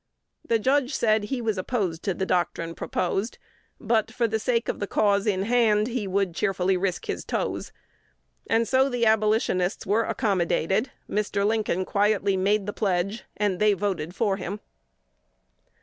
[0.43, 3.37] The judge said he was opposed to the doctrine proposed;
[3.79, 7.71] but, for the sake of the cause in hand, he would cheerfully risk his "toes."
[8.47, 11.45] And so the Abolitionists were accommodated: Mr.
[11.45, 14.59] Lincoln quietly made the pledge, and they voted for him.